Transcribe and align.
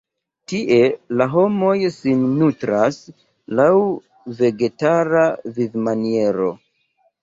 Tie 0.53 0.77
la 1.21 1.27
homoj 1.33 1.75
sin 1.99 2.25
nutras 2.41 2.99
laŭ 3.61 3.71
vegetara 4.43 5.31
vivmaniero. 5.63 6.55